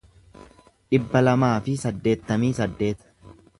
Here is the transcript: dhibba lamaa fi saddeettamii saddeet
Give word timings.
dhibba 0.95 1.21
lamaa 1.27 1.53
fi 1.67 1.77
saddeettamii 1.83 2.53
saddeet 2.63 3.09